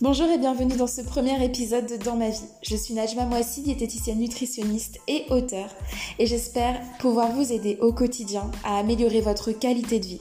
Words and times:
Bonjour 0.00 0.28
et 0.28 0.38
bienvenue 0.38 0.76
dans 0.76 0.86
ce 0.86 1.00
premier 1.00 1.44
épisode 1.44 1.86
de 1.86 1.96
Dans 1.96 2.14
ma 2.14 2.30
vie. 2.30 2.46
Je 2.62 2.76
suis 2.76 2.94
Najma 2.94 3.24
Moissi, 3.24 3.62
diététicienne 3.62 4.20
nutritionniste 4.20 5.00
et 5.08 5.24
auteur, 5.30 5.68
et 6.20 6.26
j'espère 6.26 6.80
pouvoir 7.00 7.32
vous 7.32 7.52
aider 7.52 7.78
au 7.80 7.92
quotidien 7.92 8.48
à 8.62 8.78
améliorer 8.78 9.20
votre 9.20 9.50
qualité 9.50 9.98
de 9.98 10.06
vie. 10.06 10.20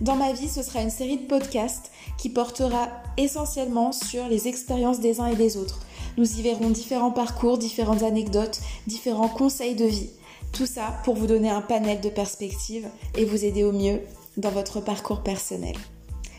Dans 0.00 0.14
ma 0.14 0.32
vie, 0.32 0.48
ce 0.48 0.62
sera 0.62 0.80
une 0.80 0.90
série 0.90 1.16
de 1.16 1.26
podcasts 1.26 1.90
qui 2.18 2.28
portera 2.28 2.88
essentiellement 3.16 3.90
sur 3.90 4.28
les 4.28 4.46
expériences 4.46 5.00
des 5.00 5.18
uns 5.20 5.26
et 5.26 5.34
des 5.36 5.56
autres. 5.56 5.80
Nous 6.16 6.38
y 6.38 6.42
verrons 6.42 6.70
différents 6.70 7.10
parcours, 7.10 7.58
différentes 7.58 8.04
anecdotes, 8.04 8.60
différents 8.86 9.28
conseils 9.28 9.74
de 9.74 9.86
vie. 9.86 10.10
Tout 10.52 10.66
ça 10.66 11.00
pour 11.02 11.16
vous 11.16 11.26
donner 11.26 11.50
un 11.50 11.62
panel 11.62 12.00
de 12.00 12.10
perspectives 12.10 12.86
et 13.16 13.24
vous 13.24 13.44
aider 13.44 13.64
au 13.64 13.72
mieux 13.72 14.02
dans 14.36 14.50
votre 14.50 14.80
parcours 14.80 15.24
personnel. 15.24 15.74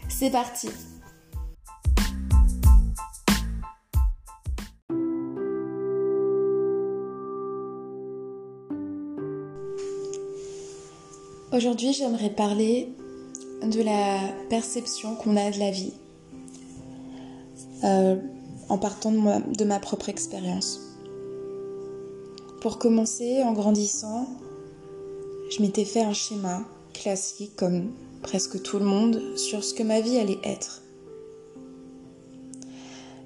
C'est 0.08 0.30
parti 0.30 0.70
Aujourd'hui, 11.56 11.94
j'aimerais 11.94 12.32
parler 12.32 12.90
de 13.64 13.82
la 13.82 14.20
perception 14.50 15.16
qu'on 15.16 15.38
a 15.38 15.52
de 15.52 15.60
la 15.60 15.72
vie 15.72 15.94
euh, 17.86 18.18
en 18.68 18.78
partant 18.78 19.14
de 19.14 19.64
ma, 19.64 19.80
propre 19.80 20.10
expérience. 20.10 20.82
Pour 22.60 22.78
commencer, 22.78 23.42
en 23.42 23.54
grandissant, 23.54 24.28
je 25.50 25.62
m'étais 25.62 25.86
fait 25.86 26.02
un 26.02 26.12
schéma 26.12 26.66
classique, 26.94 27.56
comme 27.56 27.94
presque 28.22 28.62
tout 28.62 28.78
le 28.78 28.86
monde, 28.86 29.38
sur 29.38 29.64
ce 29.64 29.74
que 29.74 29.84
ma 29.84 30.02
vie 30.02 30.18
allait 30.18 30.42
être. 30.44 30.84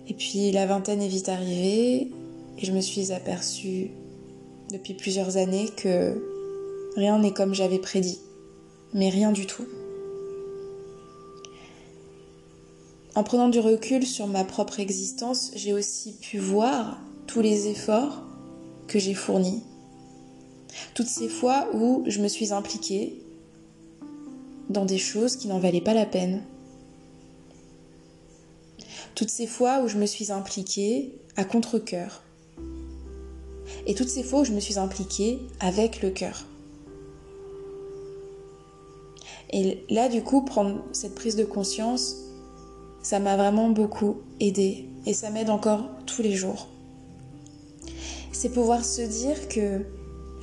Et 0.08 0.14
puis 0.14 0.52
la 0.52 0.67
vingtaine 0.67 1.02
est 1.02 1.08
vite 1.08 1.30
arrivée 1.30 2.11
et 2.59 2.64
je 2.64 2.71
me 2.73 2.81
suis 2.81 3.11
aperçue 3.11 3.89
depuis 4.71 4.93
plusieurs 4.93 5.38
années 5.38 5.69
que 5.75 6.39
Rien 7.00 7.17
n'est 7.17 7.31
comme 7.31 7.53
j'avais 7.53 7.80
prédit, 7.80 8.19
mais 8.94 9.09
rien 9.09 9.31
du 9.31 9.45
tout. 9.45 9.66
En 13.16 13.23
prenant 13.23 13.47
du 13.47 13.61
recul 13.61 14.05
sur 14.05 14.28
ma 14.28 14.44
propre 14.44 14.81
existence, 14.81 15.52
j'ai 15.55 15.72
aussi 15.72 16.17
pu 16.17 16.39
voir 16.39 17.00
tous 17.25 17.39
les 17.39 17.70
efforts 17.70 18.22
que 18.89 19.00
j'ai 19.00 19.14
fournis. 19.14 19.64
Toutes 20.94 21.08
ces 21.08 21.30
fois 21.30 21.70
où 21.73 22.03
je 22.05 22.20
me 22.20 22.27
suis 22.27 22.52
impliquée 22.52 23.23
dans 24.70 24.83
des 24.83 24.97
choses 24.97 25.38
qui 25.38 25.47
n'en 25.47 25.59
valaient 25.59 25.80
pas 25.80 25.94
la 25.94 26.05
peine. 26.05 26.44
Toutes 29.16 29.30
ces 29.30 29.47
fois 29.47 29.83
où 29.83 29.88
je 29.88 29.95
me 29.95 30.05
suis 30.05 30.33
impliquée 30.33 31.16
à 31.38 31.45
contre-coeur. 31.45 32.23
Et 33.88 33.95
toutes 33.95 34.09
ces 34.09 34.22
fois 34.22 34.42
où 34.42 34.44
je 34.44 34.52
me 34.52 34.59
suis 34.59 34.77
impliquée 34.77 35.39
avec 35.61 36.02
le 36.02 36.09
cœur. 36.09 36.44
Et 39.52 39.83
là, 39.89 40.09
du 40.09 40.22
coup, 40.22 40.44
prendre 40.44 40.83
cette 40.92 41.16
prise 41.16 41.36
de 41.36 41.44
conscience, 41.44 42.16
ça 43.02 43.19
m'a 43.19 43.38
vraiment 43.38 43.69
beaucoup 43.69 44.17
aidé 44.39 44.89
et 45.05 45.14
ça 45.14 45.30
m'aide 45.30 45.50
encore 45.50 45.89
tous 46.05 46.22
les 46.22 46.33
jours. 46.33 46.67
C'est 48.31 48.50
pouvoir 48.50 48.86
se 48.86 49.02
dire 49.02 49.47
que 49.47 49.86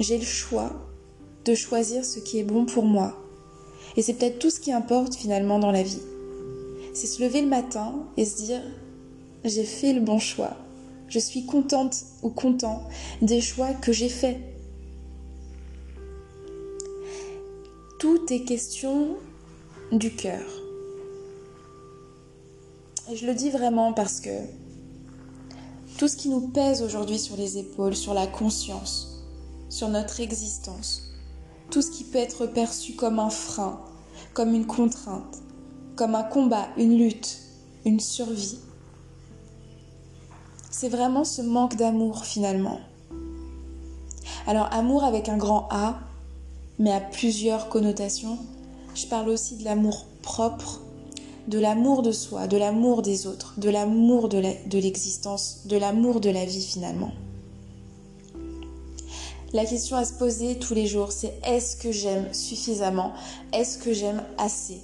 j'ai 0.01 0.19
le 0.19 0.25
choix 0.25 0.73
de 1.45 1.55
choisir 1.55 2.05
ce 2.05 2.19
qui 2.19 2.39
est 2.39 2.45
bon 2.45 2.67
pour 2.67 2.84
moi. 2.84 3.17
Et 3.97 4.03
c'est 4.03 4.15
peut-être 4.15 4.39
tout 4.39 4.51
ce 4.51 4.61
qui 4.61 4.73
importe 4.73 5.15
finalement 5.15 5.59
dans 5.59 5.71
la 5.71 5.83
vie. 5.83 6.03
C'est 6.93 7.07
se 7.07 7.23
lever 7.23 7.43
le 7.43 7.49
matin 7.49 7.95
et 8.17 8.25
se 8.25 8.37
dire 8.37 8.61
j'ai 9.44 9.65
fait 9.65 9.93
le 9.93 10.00
bon 10.00 10.19
choix. 10.19 10.56
Je 11.09 11.19
suis 11.19 11.47
contente 11.47 12.05
ou 12.23 12.31
content 12.31 12.83
des 13.23 13.41
choix 13.41 13.73
que 13.73 13.93
j'ai 13.93 14.09
faits. 14.09 14.38
Tout 17.99 18.31
est 18.31 18.45
question 18.45 19.17
du 19.91 20.15
cœur. 20.15 20.45
Et 23.11 23.17
je 23.17 23.27
le 23.27 23.34
dis 23.34 23.49
vraiment 23.49 23.95
parce 23.95 24.21
que 24.21 24.29
tout 25.97 26.06
ce 26.06 26.17
qui 26.17 26.29
nous 26.29 26.49
pèse 26.49 26.83
aujourd'hui 26.83 27.19
sur 27.19 27.39
les 27.39 27.56
épaules, 27.56 27.97
sur 27.97 28.12
la 28.12 28.27
conscience, 28.27 29.25
sur 29.71 29.89
notre 29.89 30.21
existence, 30.21 31.11
tout 31.71 31.81
ce 31.81 31.91
qui 31.91 32.05
peut 32.05 32.19
être 32.19 32.45
perçu 32.45 32.93
comme 32.93 33.19
un 33.19 33.31
frein, 33.31 33.81
comme 34.35 34.55
une 34.55 34.67
contrainte, 34.67 35.39
comme 35.97 36.15
un 36.15 36.25
combat, 36.25 36.69
une 36.77 36.99
lutte, 36.99 37.39
une 37.87 38.01
survie, 38.01 38.59
c'est 40.71 40.91
vraiment 40.91 41.25
ce 41.25 41.41
manque 41.41 41.77
d'amour 41.77 42.27
finalement. 42.27 42.81
Alors 44.47 44.71
amour 44.71 45.05
avec 45.05 45.31
un 45.31 45.39
grand 45.39 45.67
A, 45.71 45.99
mais 46.78 46.92
à 46.92 47.00
plusieurs 47.00 47.69
connotations. 47.69 48.38
Je 48.94 49.06
parle 49.06 49.28
aussi 49.28 49.56
de 49.56 49.64
l'amour 49.64 50.06
propre, 50.22 50.81
de 51.48 51.59
l'amour 51.59 52.03
de 52.03 52.12
soi, 52.12 52.47
de 52.47 52.56
l'amour 52.56 53.03
des 53.03 53.26
autres, 53.26 53.54
de 53.59 53.70
l'amour 53.70 54.28
de 54.28 54.78
l'existence, 54.78 55.62
de 55.66 55.76
l'amour 55.76 56.20
de 56.20 56.31
la 56.31 56.44
vie 56.44 56.64
finalement. 56.64 57.12
La 59.53 59.64
question 59.64 59.97
à 59.97 60.04
se 60.04 60.12
poser 60.12 60.59
tous 60.59 60.75
les 60.75 60.87
jours, 60.87 61.12
c'est 61.12 61.32
est-ce 61.44 61.76
que 61.76 61.92
j'aime 61.92 62.32
suffisamment? 62.34 63.12
Est-ce 63.53 63.78
que 63.78 63.93
j'aime 63.93 64.22
assez? 64.38 64.81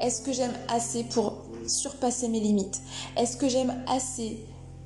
Est-ce 0.00 0.22
que 0.22 0.32
j'aime 0.32 0.54
assez 0.68 1.04
pour 1.04 1.34
surpasser 1.66 2.28
mes 2.28 2.40
limites? 2.40 2.80
Est-ce 3.16 3.36
que 3.36 3.48
j'aime 3.48 3.74
assez 3.86 4.38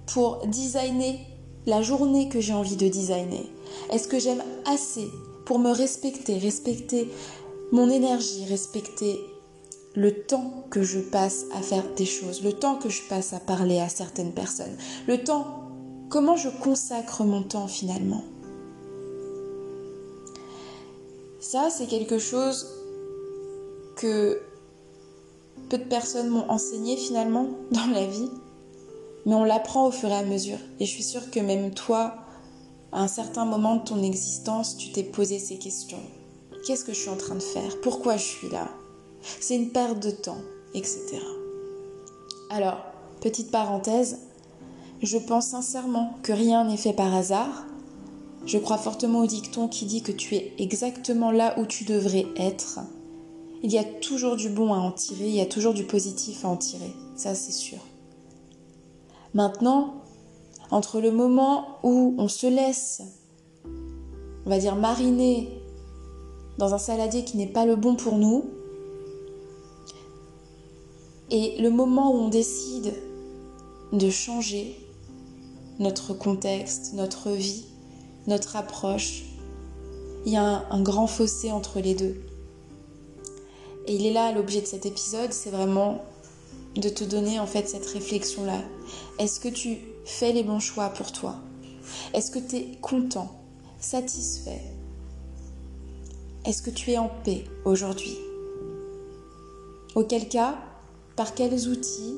pour 0.07 0.45
designer 0.47 1.19
la 1.67 1.83
journée 1.83 2.29
que 2.29 2.41
j'ai 2.41 2.53
envie 2.53 2.77
de 2.77 2.89
designer? 2.89 3.45
Est-ce 3.93 4.09
que 4.09 4.19
j'aime 4.19 4.43
assez 4.67 5.07
pour 5.49 5.59
me 5.59 5.71
respecter, 5.71 6.37
respecter 6.37 7.11
mon 7.73 7.89
énergie, 7.89 8.45
respecter 8.45 9.19
le 9.95 10.13
temps 10.13 10.67
que 10.69 10.83
je 10.83 11.01
passe 11.01 11.47
à 11.55 11.63
faire 11.63 11.85
des 11.95 12.05
choses, 12.05 12.45
le 12.45 12.53
temps 12.53 12.77
que 12.77 12.91
je 12.91 13.01
passe 13.09 13.33
à 13.33 13.41
parler 13.41 13.81
à 13.81 13.89
certaines 13.89 14.35
personnes, 14.35 14.77
le 15.07 15.25
temps, 15.25 15.71
comment 16.11 16.37
je 16.37 16.51
consacre 16.51 17.25
mon 17.25 17.43
temps 17.43 17.67
finalement. 17.67 18.23
Ça, 21.41 21.71
c'est 21.71 21.87
quelque 21.87 22.19
chose 22.19 22.67
que 23.97 24.43
peu 25.71 25.79
de 25.79 25.85
personnes 25.85 26.29
m'ont 26.29 26.51
enseigné 26.51 26.99
finalement 26.99 27.49
dans 27.71 27.87
la 27.87 28.05
vie, 28.05 28.31
mais 29.25 29.35
on 29.35 29.45
l'apprend 29.45 29.87
au 29.87 29.93
fur 29.93 30.11
et 30.11 30.15
à 30.15 30.25
mesure. 30.25 30.59
Et 30.79 30.85
je 30.85 30.91
suis 30.91 31.03
sûre 31.03 31.31
que 31.31 31.41
même 31.41 31.73
toi, 31.73 32.28
à 32.93 33.03
un 33.03 33.09
certain 33.09 33.45
moment 33.45 33.77
de 33.77 33.85
ton 33.85 34.03
existence, 34.03 34.77
tu 34.77 34.93
t'es 34.93 35.03
posé 35.03 35.39
ces 35.39 35.59
questions. 35.59 36.01
Qu'est-ce 36.67 36.85
que 36.85 36.93
je 36.93 37.01
suis 37.01 37.11
en 37.11 37.17
train 37.17 37.35
de 37.35 37.41
faire? 37.41 37.81
Pourquoi 37.83 38.17
je 38.17 38.25
suis 38.25 38.49
là? 38.49 38.69
C'est 39.41 39.57
une 39.57 39.71
perte 39.71 40.01
de 40.01 40.11
temps, 40.11 40.41
etc. 40.75 41.19
Alors, 42.51 42.79
petite 43.21 43.51
parenthèse, 43.51 44.19
je 45.03 45.19
pense 45.19 45.49
sincèrement 45.49 46.15
que 46.23 46.33
rien 46.33 46.65
n'est 46.65 46.77
fait 46.77 46.93
par 46.93 47.15
hasard. 47.15 47.65
Je 48.47 48.59
crois 48.59 48.79
fortement 48.79 49.21
au 49.21 49.27
dicton 49.27 49.69
qui 49.69 49.85
dit 49.85 50.03
que 50.03 50.13
tu 50.13 50.35
es 50.35 50.55
exactement 50.59 51.31
là 51.31 51.59
où 51.59 51.67
tu 51.67 51.85
devrais 51.85 52.27
être. 52.37 52.81
Il 53.63 53.73
y 53.73 53.79
a 53.79 53.85
toujours 53.85 54.37
du 54.37 54.49
bon 54.49 54.73
à 54.73 54.79
en 54.79 54.93
tirer, 54.93 55.29
il 55.29 55.35
y 55.35 55.41
a 55.41 55.47
toujours 55.47 55.75
du 55.75 55.85
positif 55.85 56.45
à 56.45 56.49
en 56.49 56.57
tirer, 56.57 56.93
ça 57.17 57.35
c'est 57.35 57.53
sûr. 57.53 57.79
Maintenant, 59.35 59.95
entre 60.71 61.01
le 61.01 61.11
moment 61.11 61.79
où 61.83 62.15
on 62.19 62.29
se 62.29 62.47
laisse, 62.47 63.03
on 64.47 64.51
va 64.51 64.59
dire, 64.59 64.77
mariner 64.77 65.49
dans 66.59 66.75
un 66.75 66.79
saladier 66.79 67.25
qui 67.25 67.37
n'est 67.37 67.47
pas 67.47 67.67
le 67.67 67.77
bon 67.77 67.95
pour 67.95 68.19
nous, 68.19 68.45
et 71.31 71.61
le 71.61 71.71
moment 71.71 72.13
où 72.13 72.17
on 72.17 72.29
décide 72.29 72.95
de 73.93 74.11
changer 74.11 74.77
notre 75.79 76.15
contexte, 76.15 76.95
notre 76.95 77.31
vie, 77.31 77.67
notre 78.27 78.57
approche, 78.57 79.25
il 80.27 80.33
y 80.33 80.37
a 80.37 80.65
un, 80.71 80.83
grand 80.83 81.07
fossé 81.07 81.53
entre 81.53 81.81
les 81.81 81.95
deux. 81.95 82.17
Et 83.87 83.95
il 83.95 84.07
est 84.07 84.13
là 84.13 84.33
l'objet 84.33 84.61
de 84.61 84.67
cet 84.67 84.85
épisode, 84.85 85.33
c'est 85.33 85.51
vraiment 85.51 86.03
de 86.77 86.89
te 86.89 87.05
donner 87.05 87.41
en 87.41 87.47
fait 87.47 87.69
cette 87.69 87.87
réflexion-là. 87.87 88.63
Est-ce 89.19 89.41
que 89.41 89.49
tu 89.49 89.79
fais 90.05 90.33
les 90.33 90.43
bons 90.43 90.61
choix 90.61 90.91
pour 90.91 91.13
toi? 91.13 91.37
Est-ce 92.15 92.31
que 92.31 92.39
tu 92.39 92.57
es 92.57 92.69
content, 92.81 93.31
satisfait? 93.81 94.63
Est-ce 96.45 96.63
que 96.63 96.71
tu 96.71 96.93
es 96.93 96.99
en 96.99 97.11
paix 97.25 97.45
aujourd'hui? 97.65 98.17
Auquel 99.95 100.29
cas, 100.29 100.57
par 101.17 101.35
quels 101.35 101.69
outils, 101.69 102.15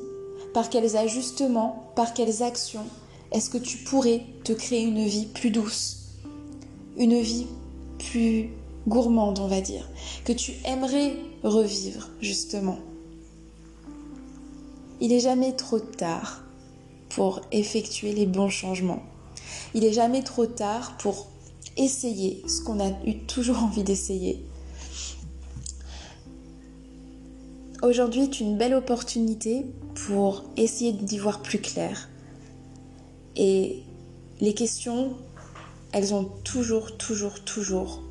par 0.53 0.69
quels 0.69 0.95
ajustements, 0.97 1.91
par 1.95 2.13
quelles 2.13 2.43
actions 2.43 2.85
est-ce 3.31 3.49
que 3.49 3.57
tu 3.57 3.77
pourrais 3.77 4.25
te 4.43 4.51
créer 4.51 4.83
une 4.83 5.05
vie 5.05 5.25
plus 5.25 5.51
douce, 5.51 5.99
une 6.97 7.19
vie 7.21 7.47
plus 7.97 8.49
gourmande, 8.87 9.39
on 9.39 9.47
va 9.47 9.61
dire, 9.61 9.87
que 10.25 10.33
tu 10.33 10.53
aimerais 10.65 11.15
revivre 11.43 12.09
justement 12.19 12.77
il 15.01 15.11
est 15.11 15.19
jamais 15.19 15.53
trop 15.53 15.79
tard 15.79 16.43
pour 17.09 17.41
effectuer 17.51 18.13
les 18.13 18.27
bons 18.27 18.49
changements. 18.49 19.01
Il 19.73 19.83
est 19.83 19.93
jamais 19.93 20.23
trop 20.23 20.45
tard 20.45 20.95
pour 20.97 21.27
essayer 21.75 22.43
ce 22.47 22.61
qu'on 22.61 22.79
a 22.79 22.91
eu 23.05 23.17
toujours 23.25 23.57
envie 23.63 23.83
d'essayer. 23.83 24.45
Aujourd'hui 27.81 28.21
est 28.21 28.39
une 28.39 28.57
belle 28.57 28.75
opportunité 28.75 29.65
pour 30.05 30.43
essayer 30.55 30.93
d'y 30.93 31.17
voir 31.17 31.41
plus 31.41 31.59
clair. 31.59 32.09
Et 33.35 33.81
les 34.39 34.53
questions, 34.53 35.17
elles 35.93 36.13
ont 36.13 36.25
toujours, 36.43 36.95
toujours, 36.97 37.43
toujours 37.43 38.03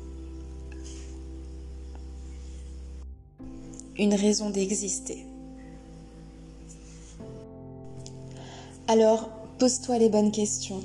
une 3.97 4.13
raison 4.13 4.49
d'exister. 4.49 5.30
Alors, 8.87 9.29
pose-toi 9.59 9.97
les 9.97 10.09
bonnes 10.09 10.31
questions. 10.31 10.81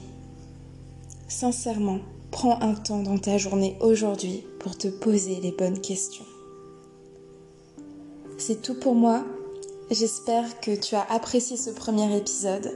Sincèrement, 1.29 1.99
prends 2.31 2.61
un 2.61 2.75
temps 2.75 3.03
dans 3.03 3.19
ta 3.19 3.39
journée 3.39 3.77
aujourd'hui 3.81 4.45
pour 4.61 4.77
te 4.77 4.89
poser 4.89 5.41
les 5.41 5.51
bonnes 5.51 5.81
questions. 5.81 6.25
C'est 8.39 8.63
tout 8.63 8.75
pour 8.75 8.95
moi. 8.95 9.25
J'espère 9.91 10.61
que 10.61 10.77
tu 10.77 10.95
as 10.95 11.11
apprécié 11.11 11.57
ce 11.57 11.71
premier 11.71 12.17
épisode. 12.17 12.73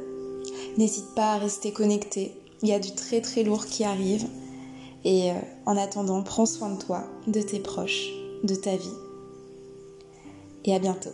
N'hésite 0.79 1.15
pas 1.15 1.35
à 1.35 1.39
rester 1.39 1.73
connecté. 1.73 2.33
Il 2.63 2.69
y 2.69 2.73
a 2.73 2.79
du 2.79 2.93
très 2.93 3.21
très 3.21 3.43
lourd 3.43 3.67
qui 3.67 3.85
arrive. 3.85 4.27
Et 5.05 5.31
euh, 5.31 5.35
en 5.67 5.77
attendant, 5.77 6.23
prends 6.23 6.47
soin 6.47 6.75
de 6.75 6.81
toi, 6.81 7.05
de 7.27 7.41
tes 7.41 7.61
proches, 7.61 8.11
de 8.45 8.55
ta 8.55 8.77
vie. 8.77 8.97
Et 10.65 10.75
à 10.75 10.79
bientôt. 10.79 11.11